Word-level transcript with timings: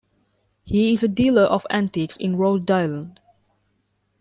He 0.63 0.93
is 0.93 1.03
a 1.03 1.07
dealer 1.07 1.43
of 1.43 1.67
antiques 1.69 2.17
in 2.17 2.35
Rhode 2.35 2.71
Island. 2.71 3.19